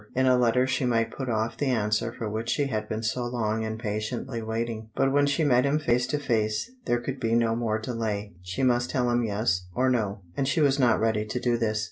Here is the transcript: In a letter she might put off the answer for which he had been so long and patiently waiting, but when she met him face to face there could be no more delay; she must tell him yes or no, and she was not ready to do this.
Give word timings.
In 0.15 0.25
a 0.25 0.35
letter 0.35 0.65
she 0.65 0.83
might 0.83 1.11
put 1.15 1.29
off 1.29 1.57
the 1.57 1.67
answer 1.67 2.11
for 2.11 2.27
which 2.27 2.55
he 2.55 2.65
had 2.65 2.89
been 2.89 3.03
so 3.03 3.23
long 3.27 3.63
and 3.63 3.77
patiently 3.79 4.41
waiting, 4.41 4.89
but 4.95 5.11
when 5.11 5.27
she 5.27 5.43
met 5.43 5.63
him 5.63 5.77
face 5.77 6.07
to 6.07 6.17
face 6.17 6.71
there 6.87 6.99
could 6.99 7.19
be 7.19 7.35
no 7.35 7.55
more 7.55 7.77
delay; 7.77 8.33
she 8.41 8.63
must 8.63 8.89
tell 8.89 9.11
him 9.11 9.23
yes 9.23 9.67
or 9.75 9.91
no, 9.91 10.21
and 10.35 10.47
she 10.47 10.59
was 10.59 10.79
not 10.79 10.99
ready 10.99 11.23
to 11.27 11.39
do 11.39 11.55
this. 11.55 11.79